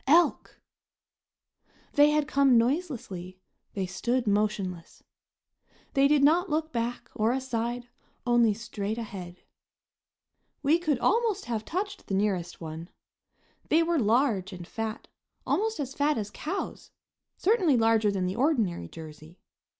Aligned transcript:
Elk! 0.07 0.59
They 1.93 2.09
had 2.09 2.27
come 2.27 2.57
noiselessly, 2.57 3.39
they 3.75 3.85
stood 3.85 4.25
motionless. 4.25 5.03
They 5.93 6.07
did 6.07 6.23
not 6.23 6.49
look 6.49 6.71
back 6.73 7.11
or 7.13 7.31
aside, 7.31 7.87
only 8.25 8.51
straight 8.55 8.97
ahead. 8.97 9.43
We 10.63 10.79
could 10.79 10.97
almost 10.97 11.45
have 11.45 11.63
touched 11.63 12.07
the 12.07 12.15
nearest 12.15 12.59
one. 12.59 12.89
They 13.69 13.83
were 13.83 13.99
large 13.99 14.51
and 14.53 14.65
fat, 14.67 15.07
almost 15.45 15.79
as 15.79 15.93
fat 15.93 16.17
as 16.17 16.31
cows; 16.31 16.89
certainly 17.37 17.77
larger 17.77 18.09
than 18.11 18.25
the 18.25 18.35
ordinary 18.35 18.87
Jersey. 18.87 19.37